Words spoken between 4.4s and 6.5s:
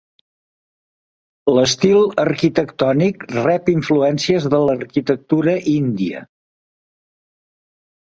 de l'arquitectura índia.